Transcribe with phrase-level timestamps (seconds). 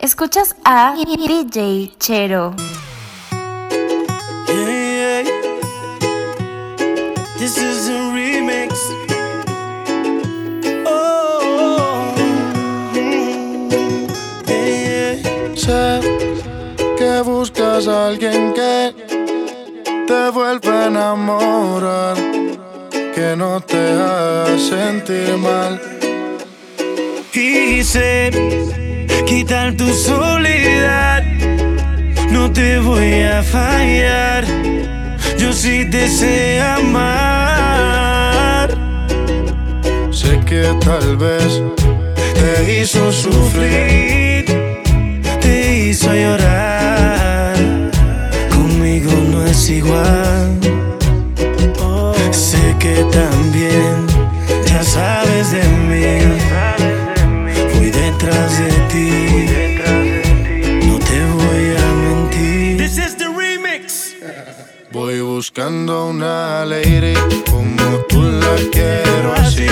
[0.00, 2.54] Escuchas a DJ Chero.
[4.46, 5.24] Yeah,
[7.36, 8.78] This is a remix.
[10.86, 12.14] Oh,
[14.46, 15.16] yeah,
[15.56, 16.00] Sé
[16.96, 18.94] que buscas a alguien que
[20.06, 22.16] te vuelva a enamorar,
[22.92, 25.80] que no te haga sentir mal.
[27.32, 28.30] Quise
[29.24, 31.22] quitar tu soledad.
[32.30, 34.44] No te voy a fallar,
[35.38, 37.08] yo sí te sé amar.
[40.10, 41.62] Sé que tal vez
[42.34, 44.44] te hizo sufrir,
[45.40, 47.54] te hizo llorar.
[48.50, 50.58] Conmigo no es igual.
[52.30, 54.06] Sé que también
[54.66, 56.47] ya sabes de mí
[65.48, 67.14] buscando una lady
[67.50, 69.66] como tú la quiero así.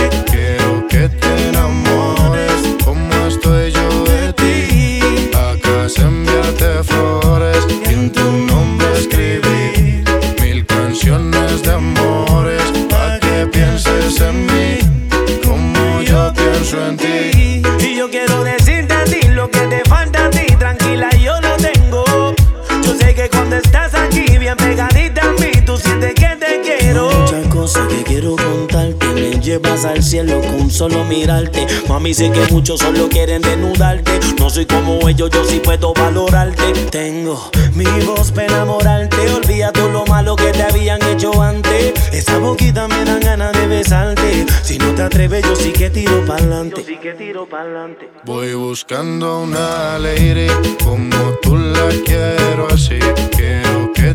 [30.77, 31.67] Solo mirarte.
[31.89, 34.21] Mami, sé que muchos solo quieren desnudarte.
[34.39, 36.73] No soy como ellos, yo sí puedo valorarte.
[36.91, 39.17] Tengo mi voz para enamorarte.
[39.33, 41.95] Olvida todo lo malo que te habían hecho antes.
[42.13, 44.47] Esa boquita me dan ganas de besarte.
[44.63, 46.83] Si no te atreves, yo sí que tiro pa'lante.
[46.83, 48.11] Yo sí que tiro pa'lante.
[48.25, 50.49] Voy buscando una lady
[50.85, 52.99] como tú la quiero así.
[53.35, 54.15] Quiero que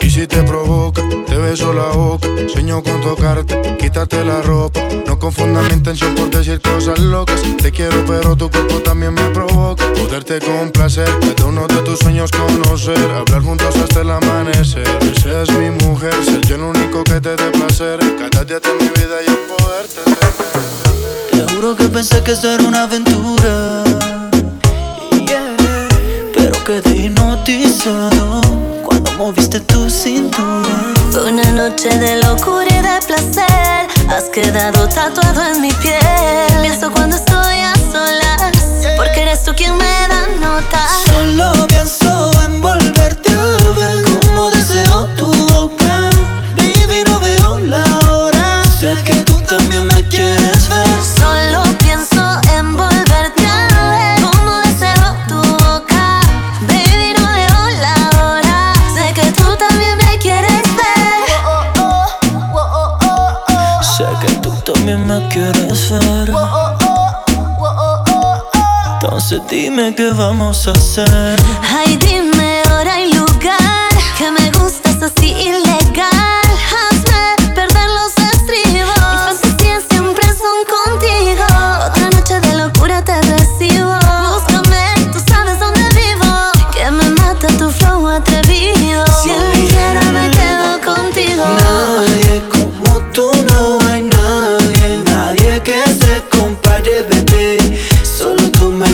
[0.00, 5.18] y si te provoca, te beso la boca, sueño con tocarte, quítate la ropa, no
[5.18, 7.40] confundas mi intención por decir cosas locas.
[7.60, 12.30] Te quiero pero tu cuerpo también me provoca, poderte complacer, cada uno de tus sueños
[12.32, 14.86] conocer, hablar juntos hasta el amanecer.
[15.22, 18.00] Seas mi mujer, ser yo el único que te dé placer,
[18.30, 21.46] cada día de mi vida yo poderte tener.
[21.46, 23.84] Te juro que pensé que esto era una aventura.
[26.34, 28.71] Pero quedé hipnotizado
[29.22, 30.68] moviste tu cintura.
[31.28, 33.86] Una noche de locura y de placer.
[34.08, 36.61] Has quedado tatuado en mi piel.
[69.94, 71.41] Qué vamos a hacer.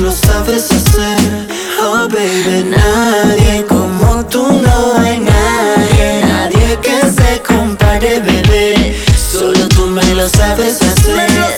[0.00, 1.18] Lo sabes hacer.
[1.80, 6.22] Oh, baby, nadie como tú, no hay nadie.
[6.24, 8.96] Nadie que se compare, bebé.
[9.30, 9.86] Solo tú.
[9.86, 11.57] Me lo sabes hacer.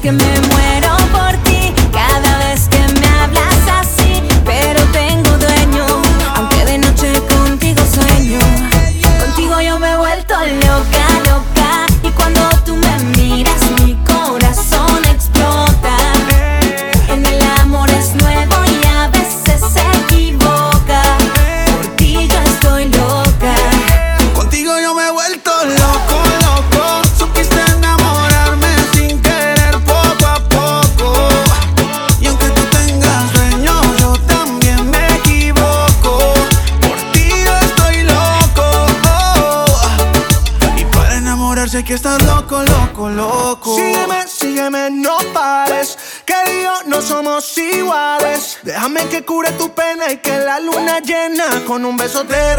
[0.00, 0.59] que me.
[52.00, 52.49] beso três.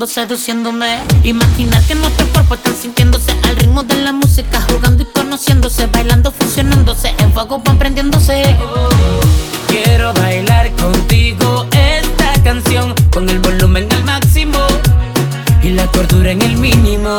[0.00, 0.98] seduciéndome.
[1.22, 6.32] Imaginar que nuestros cuerpos están sintiéndose al ritmo de la música, jugando y conociéndose, bailando,
[6.32, 8.56] funcionándose, en fuego van prendiéndose.
[9.68, 14.58] Quiero bailar contigo esta canción, con el volumen al máximo
[15.62, 17.16] y la cordura en el mínimo.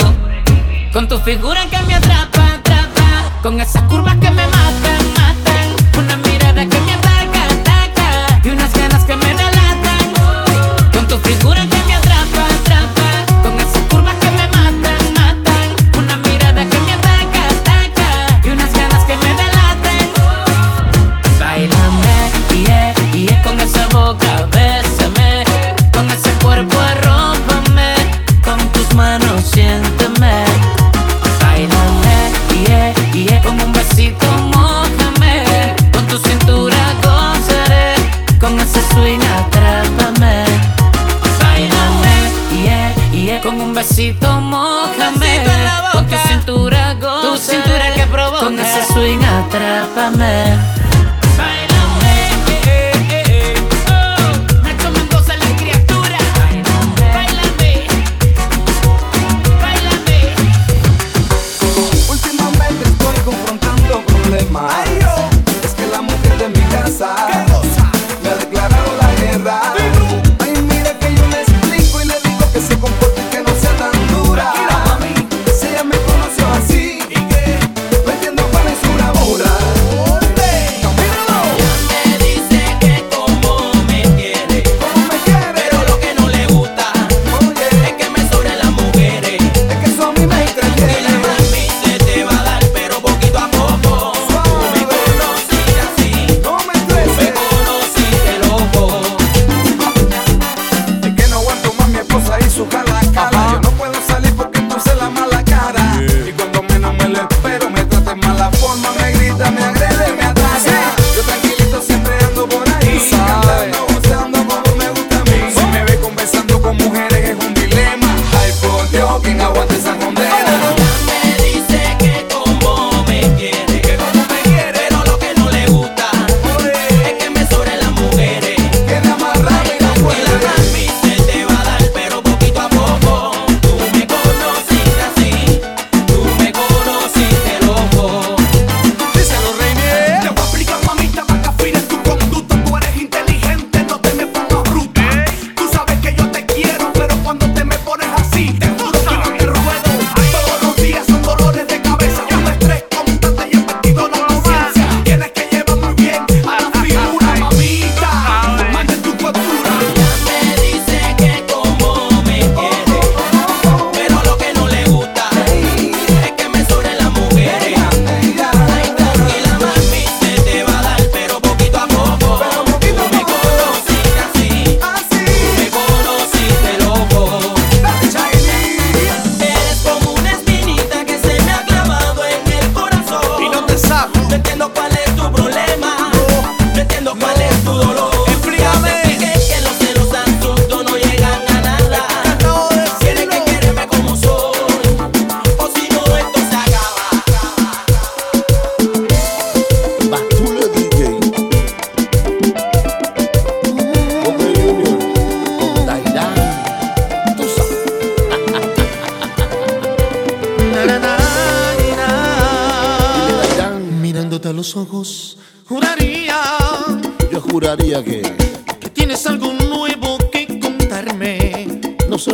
[0.92, 4.83] Con tu figura que me atrapa, atrapa, con esas curvas que me matan.
[50.10, 50.60] με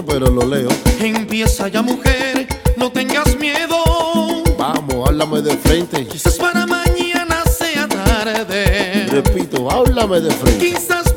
[0.05, 0.69] pero lo leo.
[1.00, 3.75] Empieza ya, mujer, no tengas miedo.
[4.58, 6.05] Vamos, háblame de frente.
[6.05, 9.08] Quizás para mañana sea tarde.
[9.10, 10.69] Repito, háblame de frente.
[10.69, 11.08] Quizás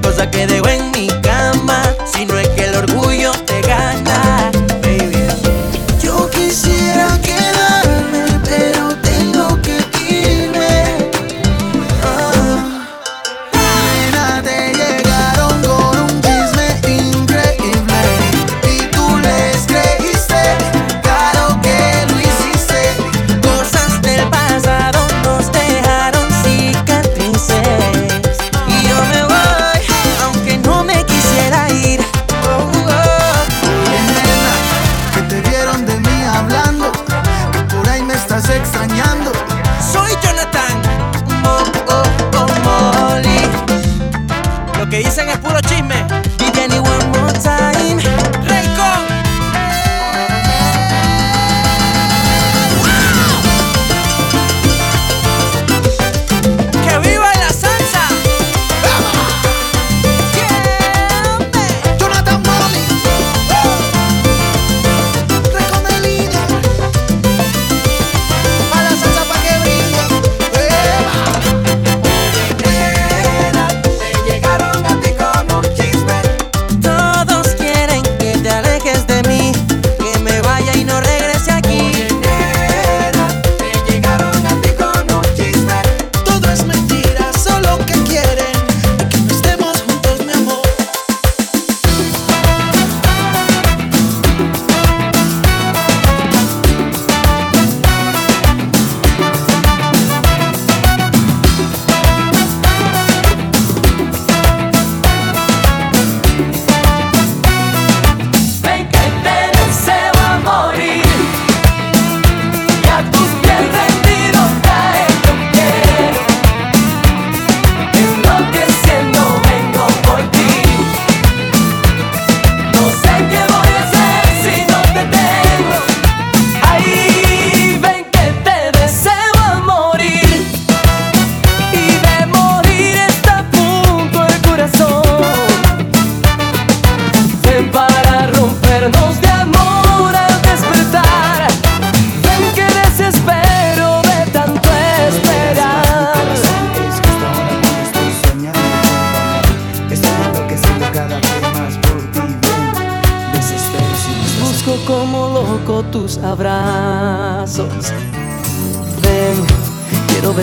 [0.00, 0.55] cosa que de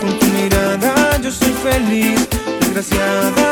[0.00, 2.28] con tu mirada yo soy feliz,
[2.60, 3.43] desgraciada.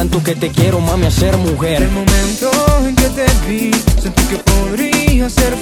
[0.00, 1.82] tanto que te quiero, mami, a ser mujer.
[1.82, 2.50] El momento
[2.88, 5.54] en que te vi, sentí que podría ser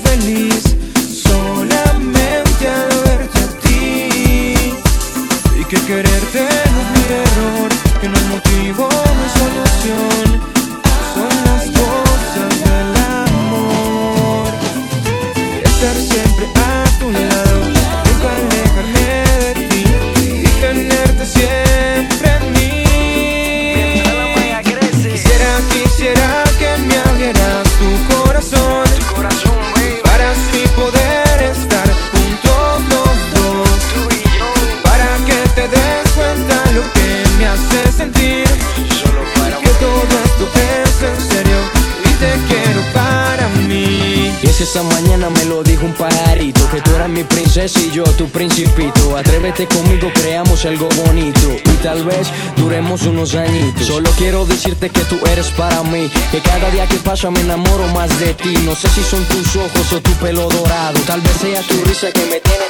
[50.65, 53.87] algo bonito y tal vez duremos unos añitos.
[53.87, 57.87] Solo quiero decirte que tú eres para mí, que cada día que pasa me enamoro
[57.89, 58.55] más de ti.
[58.65, 62.11] No sé si son tus ojos o tu pelo dorado, tal vez sea tu risa
[62.13, 62.68] que me tiene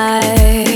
[0.00, 0.69] high.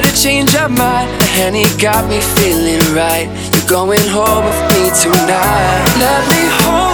[0.00, 1.10] better change your mind.
[1.20, 3.28] The honey got me feeling right.
[3.52, 5.84] You're going home with me tonight.
[5.98, 6.89] Let me hold.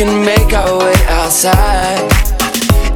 [0.00, 2.08] can make our way outside.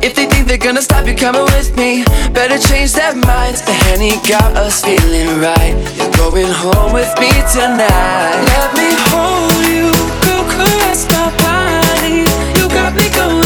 [0.03, 3.61] If they think they're gonna stop you coming with me, better change their minds.
[3.61, 5.75] The honey got us feeling right.
[5.99, 8.41] You're going home with me tonight.
[8.53, 9.93] Let me hold you,
[10.25, 12.25] go caress my body.
[12.59, 13.44] You got me going.